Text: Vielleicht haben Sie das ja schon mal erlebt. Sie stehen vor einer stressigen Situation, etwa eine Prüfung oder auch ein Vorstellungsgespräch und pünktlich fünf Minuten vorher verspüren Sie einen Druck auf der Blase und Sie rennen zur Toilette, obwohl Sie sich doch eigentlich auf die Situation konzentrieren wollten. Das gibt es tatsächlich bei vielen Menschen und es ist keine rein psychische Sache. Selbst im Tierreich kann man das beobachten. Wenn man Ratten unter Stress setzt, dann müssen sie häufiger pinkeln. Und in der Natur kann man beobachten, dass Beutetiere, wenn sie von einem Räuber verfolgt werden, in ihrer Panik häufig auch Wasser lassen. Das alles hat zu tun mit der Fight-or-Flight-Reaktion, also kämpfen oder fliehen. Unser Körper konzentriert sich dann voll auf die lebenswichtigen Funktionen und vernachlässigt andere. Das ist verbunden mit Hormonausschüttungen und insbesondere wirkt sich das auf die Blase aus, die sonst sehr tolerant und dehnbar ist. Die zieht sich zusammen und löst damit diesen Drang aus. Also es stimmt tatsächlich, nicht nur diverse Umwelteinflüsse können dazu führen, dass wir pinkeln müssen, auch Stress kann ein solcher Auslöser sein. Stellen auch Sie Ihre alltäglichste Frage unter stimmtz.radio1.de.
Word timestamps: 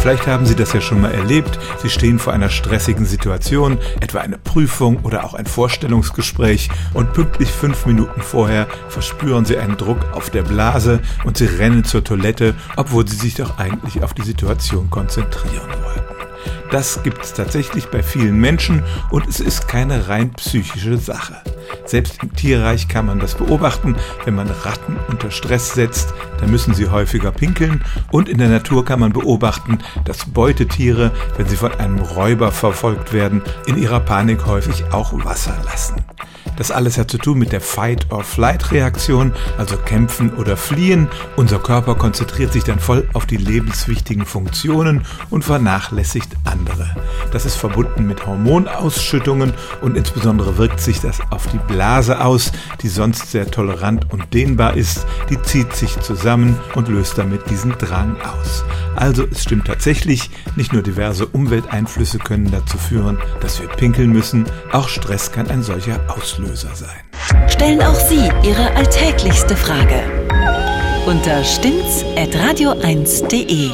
Vielleicht 0.00 0.26
haben 0.26 0.46
Sie 0.46 0.54
das 0.54 0.72
ja 0.72 0.80
schon 0.80 1.00
mal 1.00 1.12
erlebt. 1.12 1.58
Sie 1.82 1.90
stehen 1.90 2.18
vor 2.18 2.32
einer 2.32 2.48
stressigen 2.48 3.04
Situation, 3.04 3.78
etwa 4.00 4.20
eine 4.20 4.38
Prüfung 4.38 4.98
oder 5.02 5.24
auch 5.24 5.34
ein 5.34 5.46
Vorstellungsgespräch 5.46 6.70
und 6.94 7.12
pünktlich 7.12 7.50
fünf 7.50 7.84
Minuten 7.84 8.22
vorher 8.22 8.68
verspüren 8.88 9.44
Sie 9.44 9.58
einen 9.58 9.76
Druck 9.76 9.98
auf 10.12 10.30
der 10.30 10.42
Blase 10.42 11.00
und 11.24 11.36
Sie 11.36 11.46
rennen 11.46 11.84
zur 11.84 12.04
Toilette, 12.04 12.54
obwohl 12.76 13.06
Sie 13.08 13.16
sich 13.16 13.34
doch 13.34 13.58
eigentlich 13.58 14.02
auf 14.02 14.14
die 14.14 14.22
Situation 14.22 14.88
konzentrieren 14.88 15.68
wollten. 15.82 16.14
Das 16.70 17.02
gibt 17.02 17.24
es 17.24 17.34
tatsächlich 17.34 17.86
bei 17.88 18.02
vielen 18.02 18.38
Menschen 18.38 18.84
und 19.10 19.26
es 19.26 19.40
ist 19.40 19.68
keine 19.68 20.08
rein 20.08 20.32
psychische 20.34 20.98
Sache. 20.98 21.36
Selbst 21.88 22.22
im 22.22 22.34
Tierreich 22.34 22.86
kann 22.86 23.06
man 23.06 23.18
das 23.18 23.34
beobachten. 23.34 23.96
Wenn 24.26 24.34
man 24.34 24.50
Ratten 24.50 24.96
unter 25.08 25.30
Stress 25.30 25.72
setzt, 25.72 26.12
dann 26.38 26.50
müssen 26.50 26.74
sie 26.74 26.88
häufiger 26.88 27.32
pinkeln. 27.32 27.82
Und 28.10 28.28
in 28.28 28.36
der 28.36 28.50
Natur 28.50 28.84
kann 28.84 29.00
man 29.00 29.14
beobachten, 29.14 29.78
dass 30.04 30.26
Beutetiere, 30.26 31.12
wenn 31.38 31.48
sie 31.48 31.56
von 31.56 31.72
einem 31.72 32.00
Räuber 32.00 32.52
verfolgt 32.52 33.14
werden, 33.14 33.40
in 33.66 33.78
ihrer 33.78 34.00
Panik 34.00 34.44
häufig 34.44 34.84
auch 34.92 35.12
Wasser 35.24 35.56
lassen. 35.64 35.96
Das 36.58 36.72
alles 36.72 36.98
hat 36.98 37.08
zu 37.08 37.18
tun 37.18 37.38
mit 37.38 37.52
der 37.52 37.60
Fight-or-Flight-Reaktion, 37.60 39.32
also 39.56 39.76
kämpfen 39.76 40.34
oder 40.34 40.56
fliehen. 40.56 41.06
Unser 41.36 41.60
Körper 41.60 41.94
konzentriert 41.94 42.52
sich 42.52 42.64
dann 42.64 42.80
voll 42.80 43.08
auf 43.12 43.26
die 43.26 43.36
lebenswichtigen 43.36 44.26
Funktionen 44.26 45.06
und 45.30 45.44
vernachlässigt 45.44 46.30
andere. 46.44 46.96
Das 47.30 47.46
ist 47.46 47.54
verbunden 47.54 48.08
mit 48.08 48.26
Hormonausschüttungen 48.26 49.52
und 49.82 49.96
insbesondere 49.96 50.58
wirkt 50.58 50.80
sich 50.80 51.00
das 51.00 51.20
auf 51.30 51.46
die 51.46 51.60
Blase 51.72 52.24
aus, 52.24 52.50
die 52.82 52.88
sonst 52.88 53.30
sehr 53.30 53.48
tolerant 53.48 54.12
und 54.12 54.34
dehnbar 54.34 54.76
ist. 54.76 55.06
Die 55.30 55.40
zieht 55.42 55.74
sich 55.74 56.00
zusammen 56.00 56.58
und 56.74 56.88
löst 56.88 57.18
damit 57.18 57.48
diesen 57.50 57.78
Drang 57.78 58.16
aus. 58.20 58.64
Also 58.96 59.24
es 59.30 59.44
stimmt 59.44 59.68
tatsächlich, 59.68 60.28
nicht 60.56 60.72
nur 60.72 60.82
diverse 60.82 61.26
Umwelteinflüsse 61.26 62.18
können 62.18 62.50
dazu 62.50 62.78
führen, 62.78 63.18
dass 63.40 63.60
wir 63.60 63.68
pinkeln 63.68 64.10
müssen, 64.10 64.46
auch 64.72 64.88
Stress 64.88 65.30
kann 65.30 65.48
ein 65.48 65.62
solcher 65.62 66.00
Auslöser 66.48 66.74
sein. 66.74 67.02
Stellen 67.48 67.82
auch 67.82 67.94
Sie 67.94 68.30
Ihre 68.42 68.74
alltäglichste 68.74 69.54
Frage 69.54 70.02
unter 71.06 71.44
stimmtz.radio1.de. 71.44 73.70